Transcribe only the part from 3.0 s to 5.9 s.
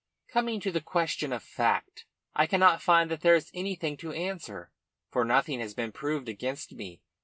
that there is anything to answer, for nothing has